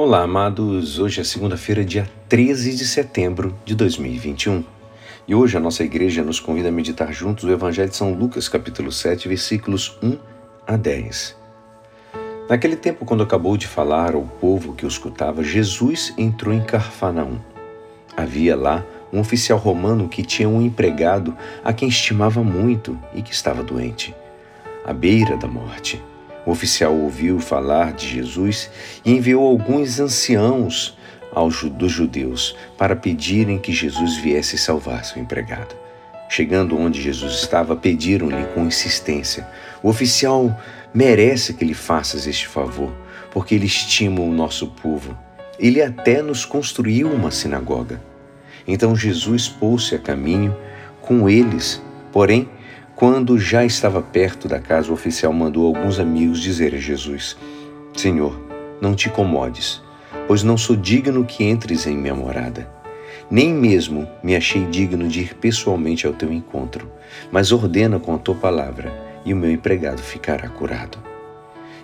Olá, 0.00 0.22
amados. 0.22 1.00
Hoje 1.00 1.20
é 1.20 1.24
segunda-feira, 1.24 1.84
dia 1.84 2.08
13 2.28 2.76
de 2.76 2.86
setembro 2.86 3.52
de 3.64 3.74
2021. 3.74 4.62
E 5.26 5.34
hoje 5.34 5.56
a 5.56 5.60
nossa 5.60 5.82
igreja 5.82 6.22
nos 6.22 6.38
convida 6.38 6.68
a 6.68 6.70
meditar 6.70 7.12
juntos 7.12 7.42
o 7.42 7.50
Evangelho 7.50 7.88
de 7.88 7.96
São 7.96 8.14
Lucas, 8.14 8.48
capítulo 8.48 8.92
7, 8.92 9.26
versículos 9.26 9.98
1 10.00 10.16
a 10.64 10.76
10. 10.76 11.36
Naquele 12.48 12.76
tempo, 12.76 13.04
quando 13.04 13.24
acabou 13.24 13.56
de 13.56 13.66
falar 13.66 14.14
ao 14.14 14.22
povo 14.22 14.72
que 14.72 14.86
o 14.86 14.88
escutava, 14.88 15.42
Jesus 15.42 16.14
entrou 16.16 16.54
em 16.54 16.62
Carfanaum. 16.62 17.40
Havia 18.16 18.54
lá 18.54 18.86
um 19.12 19.18
oficial 19.18 19.58
romano 19.58 20.08
que 20.08 20.22
tinha 20.22 20.48
um 20.48 20.62
empregado 20.62 21.36
a 21.64 21.72
quem 21.72 21.88
estimava 21.88 22.44
muito 22.44 22.96
e 23.12 23.20
que 23.20 23.32
estava 23.32 23.64
doente, 23.64 24.14
à 24.84 24.92
beira 24.92 25.36
da 25.36 25.48
morte. 25.48 26.00
O 26.48 26.50
oficial 26.50 26.96
ouviu 26.96 27.38
falar 27.40 27.92
de 27.92 28.08
Jesus 28.08 28.70
e 29.04 29.12
enviou 29.12 29.46
alguns 29.46 30.00
anciãos 30.00 30.96
aos 31.30 31.62
dos 31.64 31.92
judeus 31.92 32.56
para 32.78 32.96
pedirem 32.96 33.58
que 33.58 33.70
Jesus 33.70 34.16
viesse 34.16 34.56
salvar 34.56 35.04
seu 35.04 35.20
empregado. 35.20 35.76
Chegando 36.26 36.78
onde 36.78 37.02
Jesus 37.02 37.34
estava, 37.34 37.76
pediram-lhe 37.76 38.46
com 38.54 38.64
insistência: 38.64 39.46
O 39.82 39.90
oficial 39.90 40.58
merece 40.94 41.52
que 41.52 41.66
lhe 41.66 41.74
faças 41.74 42.26
este 42.26 42.48
favor, 42.48 42.96
porque 43.30 43.54
ele 43.54 43.66
estima 43.66 44.22
o 44.22 44.32
nosso 44.32 44.68
povo. 44.68 45.14
Ele 45.58 45.82
até 45.82 46.22
nos 46.22 46.46
construiu 46.46 47.12
uma 47.12 47.30
sinagoga. 47.30 48.02
Então 48.66 48.96
Jesus 48.96 49.50
pôs-se 49.50 49.94
a 49.94 49.98
caminho 49.98 50.56
com 51.02 51.28
eles, 51.28 51.82
porém 52.10 52.48
quando 52.98 53.38
já 53.38 53.64
estava 53.64 54.02
perto 54.02 54.48
da 54.48 54.58
casa, 54.58 54.90
o 54.90 54.92
oficial 54.92 55.32
mandou 55.32 55.68
alguns 55.68 56.00
amigos 56.00 56.40
dizer 56.40 56.74
a 56.74 56.78
Jesus: 56.78 57.36
Senhor, 57.94 58.36
não 58.80 58.92
te 58.92 59.08
incomodes, 59.08 59.80
pois 60.26 60.42
não 60.42 60.58
sou 60.58 60.74
digno 60.74 61.24
que 61.24 61.44
entres 61.44 61.86
em 61.86 61.96
minha 61.96 62.14
morada. 62.16 62.68
Nem 63.30 63.54
mesmo 63.54 64.08
me 64.20 64.34
achei 64.34 64.64
digno 64.64 65.06
de 65.06 65.20
ir 65.20 65.34
pessoalmente 65.34 66.08
ao 66.08 66.12
teu 66.12 66.32
encontro, 66.32 66.90
mas 67.30 67.52
ordena 67.52 68.00
com 68.00 68.16
a 68.16 68.18
tua 68.18 68.34
palavra, 68.34 68.92
e 69.24 69.32
o 69.32 69.36
meu 69.36 69.52
empregado 69.52 70.02
ficará 70.02 70.48
curado. 70.48 70.98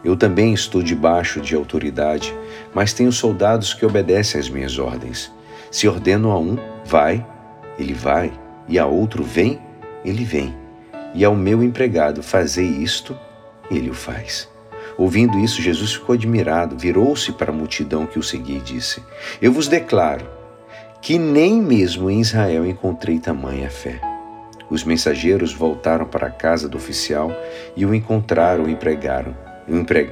Eu 0.03 0.17
também 0.17 0.53
estou 0.53 0.83
debaixo 0.83 1.41
de 1.41 1.55
autoridade, 1.55 2.35
mas 2.75 2.93
tenho 2.93 3.13
soldados 3.13 3.73
que 3.73 3.87
obedecem 3.87 4.41
às 4.41 4.49
minhas 4.49 4.81
ordens. 4.81 5.33
Se 5.71 5.87
ordeno 5.87 6.33
a 6.33 6.39
um, 6.41 6.59
vai, 6.85 7.25
ele 7.79 7.95
vai, 7.95 8.33
e 8.69 8.81
a 8.81 8.87
outro, 8.87 9.23
vem, 9.23 9.61
ele 10.05 10.25
vem 10.25 10.64
e 11.15 11.25
ao 11.25 11.35
meu 11.35 11.63
empregado: 11.63 12.23
Fazei 12.23 12.67
isto, 12.67 13.17
ele 13.71 13.89
o 13.89 13.95
faz. 13.95 14.49
Ouvindo 14.99 15.39
isso, 15.39 15.63
Jesus 15.63 15.95
ficou 15.95 16.15
admirado, 16.15 16.77
virou-se 16.77 17.33
para 17.33 17.51
a 17.51 17.55
multidão 17.55 18.07
que 18.07 18.19
o 18.19 18.23
seguia 18.23 18.59
e 18.59 18.61
disse: 18.61 19.03
Eu 19.41 19.53
vos 19.53 19.69
declaro 19.69 20.27
que 21.01 21.19
nem 21.19 21.61
mesmo 21.61 22.11
em 22.11 22.21
Israel 22.21 22.67
encontrei 22.67 23.19
tamanha 23.19 23.71
fé. 23.71 24.01
Os 24.71 24.83
mensageiros 24.83 25.53
voltaram 25.53 26.07
para 26.07 26.29
a 26.29 26.31
casa 26.31 26.69
do 26.69 26.77
oficial 26.77 27.31
e 27.77 27.85
o 27.85 27.95
encontraram 27.95 28.69
e 28.69 28.73
empregaram. 28.73 29.37
O 29.69 29.77
empre... 29.77 30.11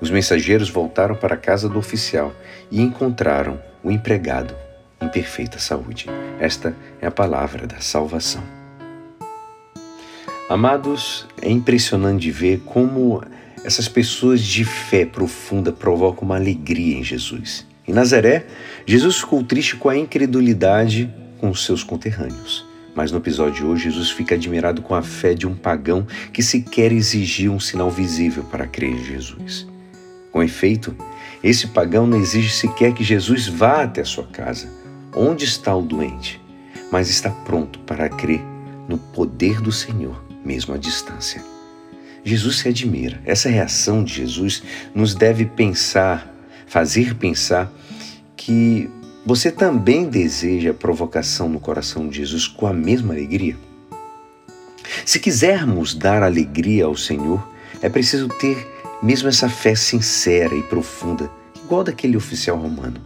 Os 0.00 0.10
mensageiros 0.10 0.70
voltaram 0.70 1.14
para 1.14 1.34
a 1.34 1.38
casa 1.38 1.68
do 1.68 1.78
oficial 1.78 2.32
e 2.70 2.80
encontraram 2.80 3.60
o 3.84 3.90
empregado 3.90 4.54
em 4.98 5.08
perfeita 5.08 5.58
saúde. 5.58 6.06
Esta 6.38 6.74
é 7.02 7.06
a 7.06 7.10
palavra 7.10 7.66
da 7.66 7.80
salvação. 7.80 8.59
Amados, 10.50 11.28
é 11.40 11.48
impressionante 11.48 12.28
ver 12.28 12.60
como 12.66 13.22
essas 13.64 13.86
pessoas 13.86 14.42
de 14.42 14.64
fé 14.64 15.06
profunda 15.06 15.70
provocam 15.70 16.24
uma 16.24 16.34
alegria 16.34 16.98
em 16.98 17.04
Jesus. 17.04 17.64
Em 17.86 17.92
Nazaré, 17.92 18.46
Jesus 18.84 19.18
ficou 19.18 19.44
triste 19.44 19.76
com 19.76 19.88
a 19.88 19.96
incredulidade 19.96 21.08
com 21.38 21.50
os 21.50 21.64
seus 21.64 21.84
conterrâneos. 21.84 22.66
Mas 22.96 23.12
no 23.12 23.18
episódio 23.18 23.54
de 23.54 23.64
hoje, 23.64 23.84
Jesus 23.84 24.10
fica 24.10 24.34
admirado 24.34 24.82
com 24.82 24.92
a 24.92 25.02
fé 25.02 25.34
de 25.34 25.46
um 25.46 25.54
pagão 25.54 26.04
que 26.32 26.42
sequer 26.42 26.90
exigia 26.90 27.52
um 27.52 27.60
sinal 27.60 27.88
visível 27.88 28.42
para 28.42 28.66
crer 28.66 28.90
em 28.90 29.04
Jesus. 29.04 29.68
Com 30.32 30.42
efeito, 30.42 30.96
esse 31.44 31.68
pagão 31.68 32.08
não 32.08 32.18
exige 32.18 32.50
sequer 32.50 32.92
que 32.92 33.04
Jesus 33.04 33.46
vá 33.46 33.84
até 33.84 34.00
a 34.00 34.04
sua 34.04 34.26
casa, 34.26 34.68
onde 35.14 35.44
está 35.44 35.72
o 35.76 35.80
doente, 35.80 36.40
mas 36.90 37.08
está 37.08 37.30
pronto 37.30 37.78
para 37.78 38.08
crer 38.08 38.42
no 38.88 38.98
poder 38.98 39.60
do 39.60 39.70
Senhor 39.70 40.28
mesmo 40.44 40.74
à 40.74 40.78
distância. 40.78 41.42
Jesus 42.24 42.58
se 42.58 42.68
admira. 42.68 43.20
Essa 43.24 43.48
reação 43.48 44.04
de 44.04 44.14
Jesus 44.14 44.62
nos 44.94 45.14
deve 45.14 45.46
pensar, 45.46 46.32
fazer 46.66 47.14
pensar 47.14 47.72
que 48.36 48.90
você 49.24 49.50
também 49.50 50.08
deseja 50.08 50.70
a 50.70 50.74
provocação 50.74 51.48
no 51.48 51.60
coração 51.60 52.08
de 52.08 52.18
Jesus 52.18 52.46
com 52.46 52.66
a 52.66 52.72
mesma 52.72 53.12
alegria. 53.12 53.56
Se 55.04 55.18
quisermos 55.18 55.94
dar 55.94 56.22
alegria 56.22 56.84
ao 56.84 56.96
Senhor, 56.96 57.46
é 57.80 57.88
preciso 57.88 58.28
ter 58.28 58.66
mesmo 59.02 59.28
essa 59.28 59.48
fé 59.48 59.74
sincera 59.74 60.54
e 60.54 60.62
profunda, 60.62 61.30
igual 61.64 61.84
daquele 61.84 62.16
oficial 62.16 62.56
romano. 62.58 63.00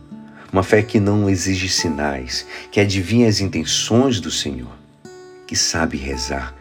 Uma 0.52 0.62
fé 0.62 0.82
que 0.82 1.00
não 1.00 1.28
exige 1.28 1.68
sinais, 1.68 2.46
que 2.70 2.80
adivinha 2.80 3.28
as 3.28 3.40
intenções 3.40 4.20
do 4.20 4.30
Senhor, 4.30 4.70
que 5.46 5.56
sabe 5.56 5.96
rezar, 5.96 6.54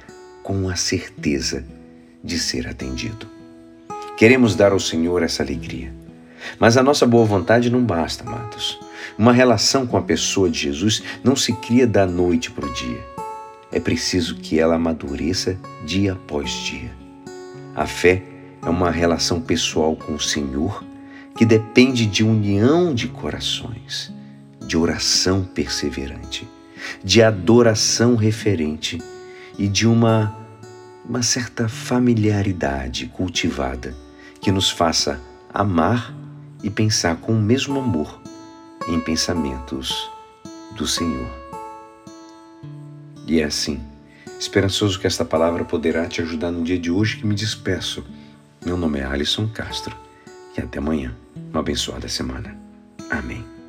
com 0.44 0.70
a 0.70 0.76
certeza 0.76 1.66
de 2.24 2.38
ser 2.38 2.68
atendido. 2.68 3.28
Queremos 4.18 4.56
dar 4.56 4.72
ao 4.72 4.80
Senhor 4.80 5.24
essa 5.24 5.42
alegria. 5.42 5.92
Mas 6.60 6.78
a 6.78 6.84
nossa 6.84 7.08
boa 7.08 7.26
vontade 7.26 7.70
não 7.70 7.82
basta, 7.82 8.24
amados. 8.24 8.78
Uma 9.18 9.32
relação 9.32 9.88
com 9.88 9.98
a 9.98 10.02
pessoa 10.02 10.50
de 10.50 10.60
Jesus 10.60 11.02
não 11.24 11.36
se 11.36 11.54
cria 11.54 11.88
da 11.88 12.06
noite 12.06 12.52
para 12.52 12.66
o 12.66 12.74
dia. 12.74 13.02
É 13.72 13.80
preciso 13.80 14.36
que 14.36 14.60
ela 14.60 14.76
amadureça 14.76 15.58
dia 15.86 16.14
após 16.14 16.52
dia. 16.52 16.92
A 17.76 17.88
fé 17.88 18.22
é 18.62 18.70
uma 18.70 18.92
relação 18.92 19.42
pessoal 19.42 19.96
com 19.96 20.14
o 20.14 20.20
Senhor 20.20 20.84
que 21.36 21.46
depende 21.46 22.06
de 22.06 22.24
união 22.24 22.94
de 22.94 23.08
corações, 23.08 24.12
de 24.62 24.78
oração 24.78 25.44
perseverante, 25.44 26.48
de 27.04 27.24
adoração 27.24 28.16
referente 28.16 29.02
e 29.58 29.68
de 29.68 29.88
uma, 29.88 30.36
uma 31.08 31.22
certa 31.22 31.68
familiaridade 31.68 33.08
cultivada 33.08 33.96
que 34.42 34.52
nos 34.52 34.70
faça 34.70 35.20
amar 35.54 36.14
e 36.64 36.70
pensar 36.70 37.18
com 37.18 37.34
o 37.34 37.42
mesmo 37.42 37.80
amor 37.80 38.22
em 38.88 39.00
pensamentos 39.00 40.10
do 40.76 40.88
Senhor. 40.88 41.30
E 43.28 43.40
é 43.40 43.46
assim, 43.46 43.82
esperançoso 44.40 45.00
que 45.00 45.08
esta 45.08 45.24
palavra 45.24 45.64
poderá 45.64 46.08
te 46.08 46.22
ajudar 46.22 46.52
no 46.52 46.64
dia 46.64 46.78
de 46.78 46.92
hoje 46.92 47.18
que 47.18 47.26
me 47.26 47.36
despeço. 47.36 48.04
Meu 48.66 48.78
nome 48.78 49.00
é 49.00 49.04
Alisson 49.04 49.48
Castro 49.48 49.96
e 50.58 50.62
até 50.62 50.80
amanhã. 50.80 51.16
Uma 51.52 51.60
abençoada 51.60 52.08
semana. 52.08 52.58
Amém. 53.10 53.63